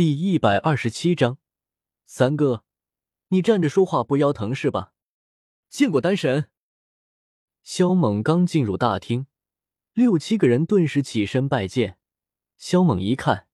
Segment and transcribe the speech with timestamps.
[0.00, 1.36] 第一百二十七章，
[2.06, 2.64] 三哥，
[3.28, 4.94] 你站着说话不腰疼是吧？
[5.68, 6.48] 见过丹神。
[7.62, 9.26] 萧猛刚进入大厅，
[9.92, 11.98] 六七个人顿时起身拜见。
[12.56, 13.46] 萧猛一看，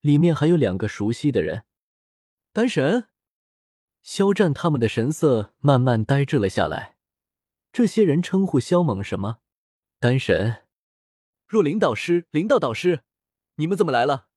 [0.00, 1.66] 里面还有两个熟悉的人。
[2.54, 3.08] 丹神，
[4.00, 6.96] 肖战他们的神色慢慢呆滞了下来。
[7.74, 9.40] 这些人称呼萧猛什么？
[9.98, 10.62] 丹神。
[11.46, 13.02] 若琳导师，林道导师，
[13.56, 14.29] 你们怎么来了？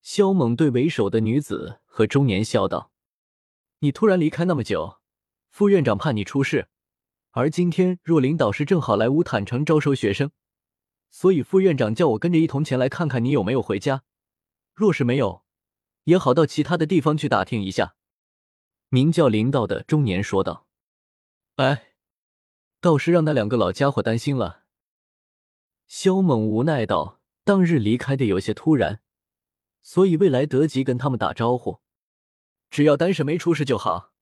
[0.00, 2.90] 萧猛对为首的女子和中年笑道
[3.80, 4.98] ：“你突然离开那么久，
[5.50, 6.68] 副院长怕你出事，
[7.30, 10.30] 而今天若琳导师正好来乌坦城招收学生，
[11.10, 14.04] 所以副院长叫我跟着一同前来看看你有没有回家。
[14.74, 15.44] 若是没有，
[16.04, 17.94] 也好到其他的地方去打听一下。”
[18.90, 20.66] 名叫林道的中年说道
[21.56, 21.94] ：“哎，
[22.80, 24.64] 倒是让那两个老家伙担心了。”
[25.86, 29.02] 萧猛无奈道：“当日离开的有些突然，
[29.82, 31.80] 所以未来得及跟他们打招呼。
[32.70, 34.12] 只要丹神没出事就好。”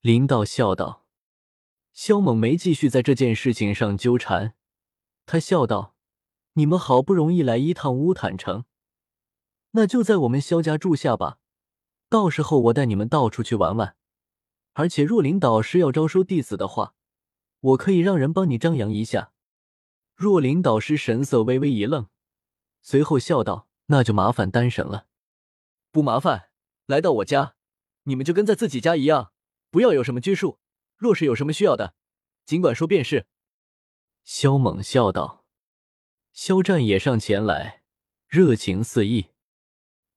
[0.00, 1.06] 林道笑道。
[1.92, 4.54] 萧猛没继续在这件事情上纠缠，
[5.26, 5.96] 他笑道
[6.54, 8.64] ：“你们好不容易来一趟乌坦城，
[9.72, 11.38] 那就在我们萧家住下吧。
[12.08, 13.96] 到时候我带你们到处去玩玩。
[14.74, 16.94] 而且若琳导师要招收弟子的话，
[17.60, 19.32] 我可以让人帮你张扬一下。”
[20.14, 22.08] 若琳导师神色微微一愣，
[22.82, 25.06] 随后笑道：“那就麻烦丹神了。
[25.90, 26.50] 不麻烦，
[26.86, 27.56] 来到我家，
[28.04, 29.32] 你们就跟在自己家一样，
[29.68, 30.60] 不要有什么拘束。
[30.96, 31.94] 若是有什么需要的，
[32.46, 33.26] 尽管说便是。”
[34.22, 35.44] 萧猛笑道。
[36.32, 37.82] 肖战也上前来，
[38.28, 39.30] 热情四溢。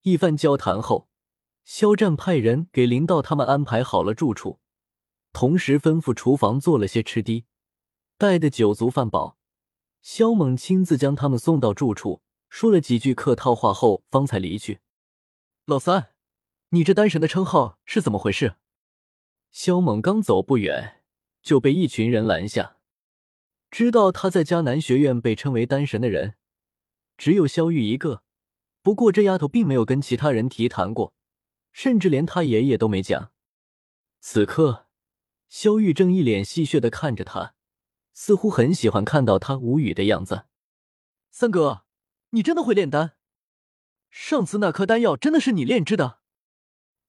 [0.03, 1.09] 一番交谈后，
[1.63, 4.59] 肖战派人给林道他们安排好了住处，
[5.31, 7.47] 同时吩咐厨房做了些吃的，
[8.19, 9.39] 待得酒足饭饱。
[10.01, 12.21] 萧猛亲自将他们送到住处，
[12.53, 14.79] 说了几句客套话后，方才离去。
[15.65, 16.11] 老三，
[16.69, 18.57] 你这丹神的称号是怎么回事？
[19.49, 21.01] 萧猛刚走不远，
[21.41, 22.77] 就被一群人拦下。
[23.71, 26.35] 知道他在迦南学院被称为丹神的人，
[27.17, 28.21] 只有萧玉一个。
[28.83, 31.15] 不过这丫头并没有跟其他人提谈过，
[31.71, 33.31] 甚至连他爷爷都没讲。
[34.19, 34.85] 此刻，
[35.49, 37.55] 萧玉正一脸戏谑的看着他。
[38.13, 40.45] 似乎很喜欢看到他无语的样子。
[41.31, 41.82] 三哥，
[42.35, 43.15] 你真的会炼丹？
[44.09, 46.19] 上次那颗丹药真的是你炼制的？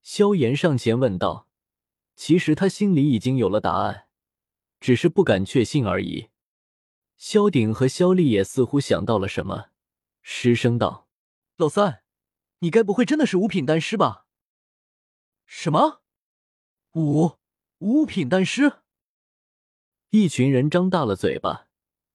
[0.02, 1.48] 萧炎上前问道。
[2.14, 4.06] 其实他心里已经有了答案，
[4.78, 6.28] 只是不敢确信而已。
[7.16, 9.70] 萧鼎和萧丽也似乎想到了什么，
[10.22, 11.08] 失声道
[11.56, 12.04] ：“老三，
[12.60, 14.26] 你该不会真的是五品丹师吧？”
[15.44, 16.02] 什么？
[16.92, 17.38] 五
[17.78, 18.74] 五品丹师？
[20.10, 21.68] 一群人张大了嘴巴，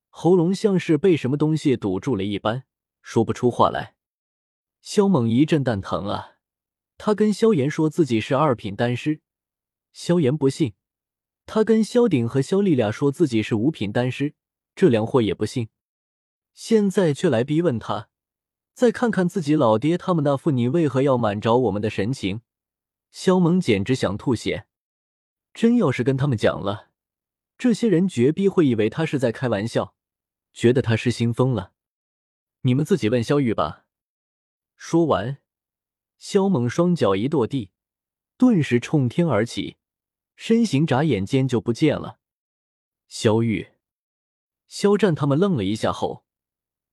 [0.09, 2.64] 喉咙像是被什么东西堵住了一般，
[3.01, 3.95] 说不出话来。
[4.81, 6.37] 萧猛一阵蛋疼啊！
[6.97, 9.21] 他跟萧炎说自己是二品丹师，
[9.91, 10.71] 萧炎不信；
[11.45, 14.35] 他跟萧鼎和萧丽俩说自己是五品丹师，
[14.75, 15.69] 这两货也不信。
[16.53, 18.09] 现在却来逼问他，
[18.73, 22.41] 再看看自己老爹他们那副你为何要瞒着我们的神情，
[23.11, 24.66] 萧猛简直想吐血。
[25.53, 26.89] 真要是跟他们讲了。
[27.57, 29.95] 这些人绝逼会以为他是在开玩笑，
[30.53, 31.73] 觉得他失心疯了。
[32.62, 33.86] 你们自己问萧玉吧。
[34.75, 35.38] 说完，
[36.18, 37.72] 萧猛双脚一跺地，
[38.38, 39.78] 顿时冲天而起，
[40.36, 42.20] 身形眨眼间就不见了。
[43.08, 43.72] 萧玉、
[44.68, 46.24] 肖战他们愣了一下后，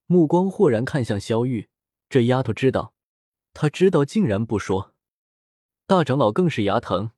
[0.06, 1.68] 目光豁然看向萧玉。
[2.08, 2.94] 这丫头知道，
[3.52, 4.94] 他知道竟然不说。
[5.86, 7.12] 大长老更是牙疼，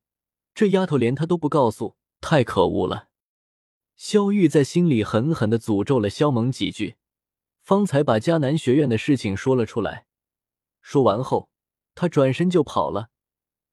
[0.54, 3.08] 这丫头连他都不告诉，太可恶了。
[3.96, 6.97] 萧玉在心里狠狠的诅咒了萧猛几句，
[7.68, 10.06] 方才把迦南学院的事情说了出来。
[10.80, 11.50] 说完后，
[11.94, 13.10] 他转身就跑了，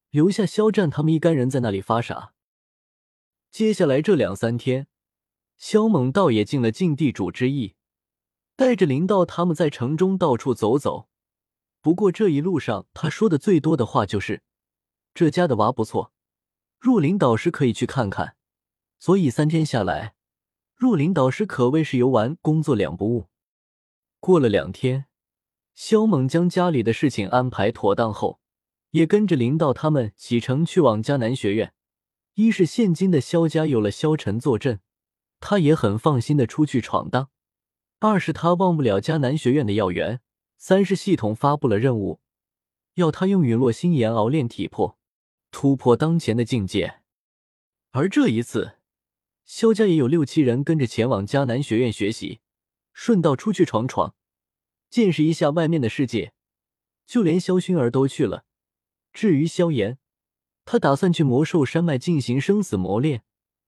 [0.09, 2.33] 留下肖战他们一干人在那里发傻。
[3.49, 4.87] 接下来这两三天，
[5.55, 7.75] 肖猛倒也尽了尽地主之谊，
[8.57, 11.07] 带着林道他们在城中到处走走。
[11.79, 14.43] 不过这一路上，他说的最多的话就是
[15.15, 16.11] ：“这家的娃不错，
[16.79, 18.35] 若琳导师可以去看看。”
[18.99, 20.15] 所以三天下来。
[20.75, 23.29] 若琳导师可谓是游玩工作两不误。
[24.25, 25.05] 过了两天，
[25.75, 28.39] 萧猛将家里的事情安排妥当后，
[28.89, 31.75] 也跟着林道他们启程去往迦南学院。
[32.33, 34.79] 一是现今的萧家有了萧晨坐镇，
[35.39, 37.27] 他也很放心的出去闯荡；
[37.99, 40.17] 二是他忘不了迦南学院的要员；
[40.57, 42.19] 三是系统发布了任务，
[42.95, 44.97] 要他用陨落心炎熬炼体魄，
[45.51, 47.01] 突破当前的境界。
[47.91, 48.77] 而这一次。
[49.45, 52.39] 萧家也有六七人跟着前往迦南学院学习，
[52.95, 54.15] 顺道出去闯闯，
[54.89, 56.33] 见识一下外面的世界。
[57.05, 58.45] 就连萧薰儿都去了。
[59.13, 59.99] 至于萧炎，
[60.63, 63.23] 他打算去魔兽山脉进行生死磨练，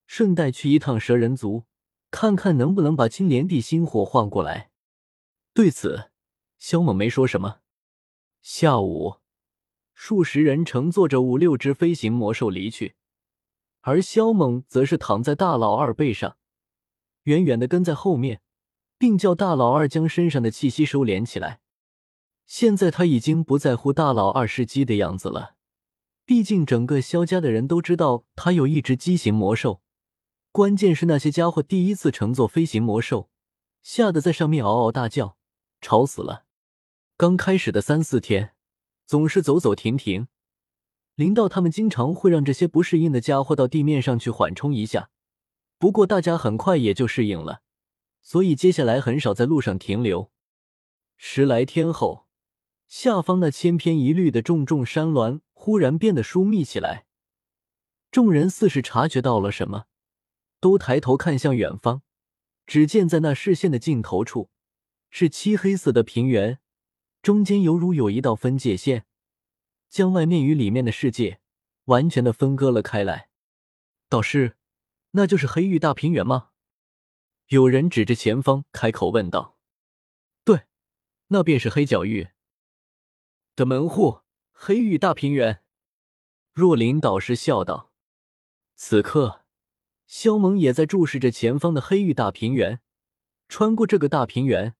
[0.06, 1.66] 顺带去一趟蛇人族，
[2.10, 4.70] 看看能不能把青莲地心火换过来。
[5.52, 6.10] 对此，
[6.58, 7.60] 萧猛没说什么。
[8.40, 9.16] 下午，
[9.92, 12.96] 数十人乘坐着五六只飞行魔兽离去，
[13.82, 16.38] 而萧猛则是躺在大老二背上，
[17.24, 18.40] 远远的跟在后面，
[18.98, 21.60] 并叫大老二将身上的气息收敛起来。
[22.44, 25.54] 现在他已经不在乎大老二是鸡的样子了，
[26.24, 29.80] 毕竟整个萧家的人都知道他有一只畸形魔兽，
[30.50, 33.30] 关键是那些家伙第一次乘坐飞行魔兽，
[33.82, 35.36] 吓得在上面嗷嗷大叫。
[35.80, 36.44] 吵死了！
[37.16, 38.54] 刚开始的三四天，
[39.06, 40.26] 总是走走停停。
[41.14, 45.10] 林道他们经常会让这些不适应的家伙到地面上去缓冲一下，
[45.78, 47.60] 不过大家很快也就适应了，
[48.20, 50.30] 所以接下来很少在路上停留。
[51.16, 52.26] 十来天后，
[52.86, 57.06] 下方那千篇一律的重重山峦忽然变得疏密起来，
[58.10, 59.86] 众人似是察觉到了什么，
[60.60, 62.02] 都抬头看向远方，
[62.66, 64.50] 只见在那视线的尽头处。
[65.10, 66.58] 是漆黑色的平原，
[67.22, 69.06] 中间犹如有一道分界线，
[69.88, 71.40] 将外面与里面的世界
[71.86, 73.30] 完全的分割了开来。
[74.10, 74.58] 导师，
[75.12, 76.50] 那就是黑域大平原吗？
[77.48, 79.58] 有人指着前方开口问道。
[80.44, 80.64] 对，
[81.28, 82.28] 那便是黑角域
[83.56, 84.20] 的门户。
[84.52, 85.62] 黑域大平原。
[86.52, 87.92] 若琳导师笑道。
[88.74, 89.44] 此刻，
[90.06, 92.80] 萧萌也在注视着前方的黑域大平原。
[93.48, 94.74] 穿过这个大平原。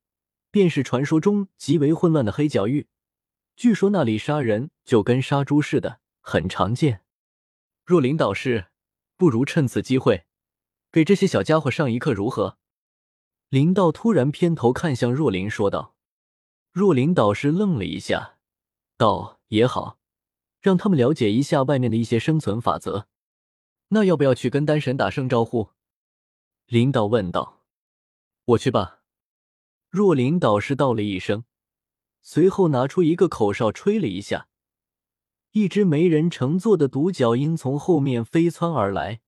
[0.50, 2.88] 便是传说中极为混乱的黑角域，
[3.54, 7.02] 据说那里杀人就跟杀猪似的，很常见。
[7.84, 8.68] 若琳导师，
[9.18, 10.24] 不如趁此机会
[10.90, 12.56] 给这些小家伙上一课，如何？
[13.50, 15.94] 林道突然偏头看向若琳，说道。
[16.70, 18.38] 若琳导师愣了一下，
[18.96, 19.98] 道：“也好，
[20.60, 23.08] 让他们了解一下外面的一些生存法则。
[23.88, 25.70] 那要不要去跟丹神打声招呼？”
[26.66, 27.64] 林道问道。
[28.46, 29.00] “我去吧。”
[29.90, 31.44] 若琳导师道了一声，
[32.20, 34.48] 随后拿出一个口哨，吹了一下，
[35.52, 39.20] 一只没人乘坐的独角鹰从后面飞窜而来，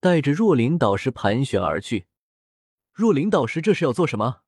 [0.00, 2.06] 带着若琳导师盘旋而去。
[2.90, 4.40] 若琳导师这是要做什么？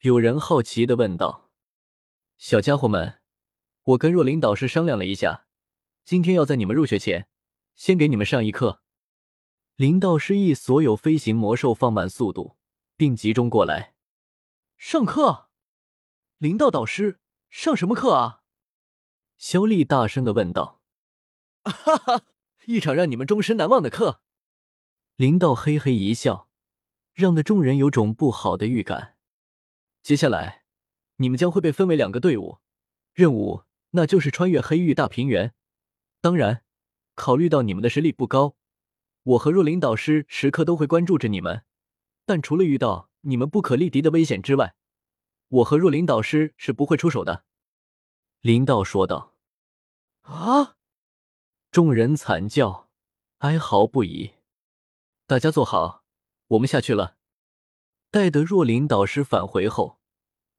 [0.00, 1.50] 有人好奇的问道。
[2.36, 3.20] 小家伙们，
[3.82, 5.46] 我跟若琳导师商量了一下，
[6.04, 7.26] 今天要在你们入学前，
[7.74, 8.82] 先给你们上一课。
[9.76, 12.58] 林道师意所有飞行魔兽放慢速度，
[12.98, 13.94] 并集中过来。
[14.76, 15.48] 上课，
[16.36, 17.18] 林道导师
[17.48, 18.42] 上什么课啊？
[19.38, 20.82] 肖丽大声的问道。
[21.64, 22.22] 哈哈，
[22.66, 24.20] 一场让你们终身难忘的课。
[25.20, 26.48] 林道嘿嘿一笑，
[27.12, 29.18] 让的众人有种不好的预感。
[30.02, 30.64] 接下来，
[31.16, 32.60] 你们将会被分为两个队伍，
[33.12, 35.52] 任务那就是穿越黑域大平原。
[36.22, 36.64] 当然，
[37.16, 38.56] 考虑到你们的实力不高，
[39.22, 41.64] 我和若琳导师时刻都会关注着你们。
[42.24, 43.10] 但除了遇到……
[43.20, 44.74] 你们不可力敌的危险之外，
[45.48, 47.44] 我和若琳导师是不会出手的。”
[48.40, 49.36] 林道说道。
[50.24, 50.76] “啊！”
[51.70, 52.88] 众人惨叫，
[53.40, 54.32] 哀嚎不已。
[55.30, 56.02] 大家坐好，
[56.48, 57.16] 我们下去了。
[58.10, 60.00] 待得若琳导师返回后，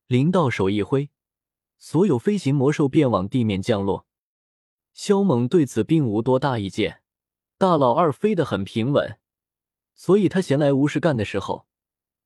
[0.07, 1.09] 林道手一挥，
[1.77, 4.07] 所有飞行魔兽便往地面降落。
[4.93, 7.01] 萧猛对此并无多大意见，
[7.57, 9.19] 大老二飞得很平稳，
[9.93, 11.67] 所以他闲来无事干的时候。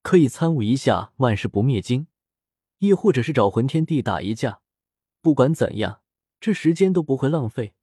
[0.03, 2.05] 可以参悟一下万事不灭经，
[2.77, 4.61] 亦或者是找魂天帝打一架。
[5.19, 6.01] 不管怎样，
[6.39, 7.73] 这时间都不会浪费。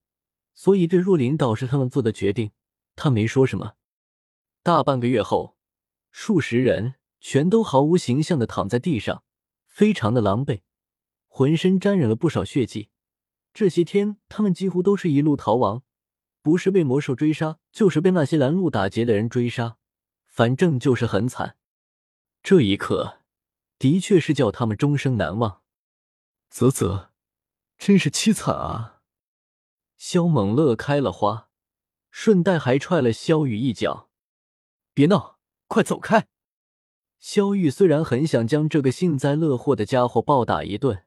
[0.54, 2.52] 所以对若琳导师他们做的决定，
[2.94, 3.74] 他没说什么。
[4.64, 5.56] 大半个月后，
[6.12, 9.24] 数十人全都毫无形象的躺在地上，
[9.66, 10.60] 非常的狼狈，
[11.26, 12.90] 浑身沾染了不少血迹。
[13.52, 15.82] 这些天，他们几乎都是一路逃亡，
[16.42, 19.78] 不是被魔兽追杀，就是被那些拦路打劫的人追杀，
[20.26, 21.56] 反正就是很惨。
[22.40, 23.18] 这一刻，
[23.80, 25.62] 的确是叫他们终生难忘。
[26.50, 27.08] 啧啧，
[27.78, 29.00] 真是凄惨啊！
[29.96, 31.48] 萧猛乐开了花，
[32.12, 34.10] 顺带还踹了萧雨一脚。
[34.94, 36.28] 别闹，快走开！
[37.18, 41.06] 萧玉虽然很想将这个幸灾乐祸的家伙暴打一顿，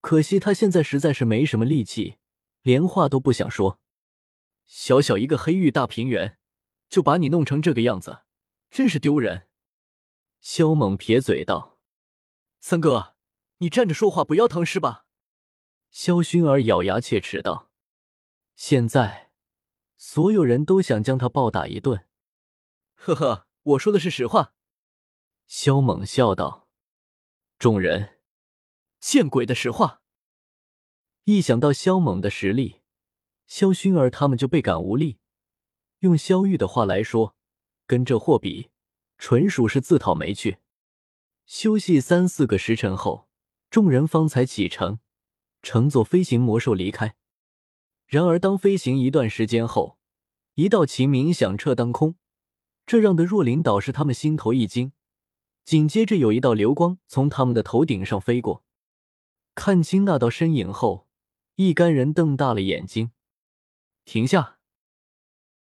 [0.00, 2.18] 可惜他现在实在是没什么力气，
[2.62, 3.80] 连话都不想说。
[4.66, 6.38] 小小一个黑域大平原，
[6.88, 8.20] 就把你弄成这个样子，
[8.70, 9.48] 真是丢人！
[10.40, 11.78] 萧猛撇嘴道
[12.60, 13.16] ：“三哥，
[13.58, 15.06] 你站着说话不腰疼是吧？”
[15.90, 17.70] 萧薰儿咬牙切齿道
[18.54, 19.30] ：“现在
[19.96, 22.04] 所有人都想将他暴打一顿。”
[23.00, 24.52] 呵呵，我说的是实话。”
[25.46, 26.68] 萧猛笑道。
[27.58, 28.18] 众人
[29.00, 30.02] 见鬼的实话！
[31.24, 32.82] 一想到萧猛的实力，
[33.46, 35.18] 萧薰儿他们就倍感无力。
[36.00, 37.34] 用萧玉的话来说，
[37.86, 38.70] 跟这货比，
[39.16, 40.58] 纯属是自讨没趣。
[41.46, 43.28] 休息三四个时辰后，
[43.70, 45.00] 众人方才启程，
[45.62, 47.16] 乘坐飞行魔兽离开。
[48.06, 49.98] 然而，当飞行一段时间后，
[50.54, 52.16] 一道琴鸣响彻当空，
[52.88, 54.92] 这让的若琳导师他们心头一惊。
[55.62, 58.64] 紧接着，有一道流光从他们的头顶上飞过。
[59.54, 61.06] 看清那道身影后，
[61.56, 63.10] 一干人瞪大了眼睛，
[64.06, 64.57] 停下！